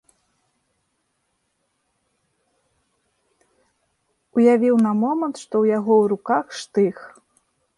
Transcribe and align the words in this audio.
Уявіў 4.39 4.81
на 4.87 4.95
момант, 5.03 5.45
што 5.45 5.63
ў 5.63 5.81
яго 5.81 5.93
ў 6.01 6.05
руках 6.17 6.45
штых. 6.63 6.97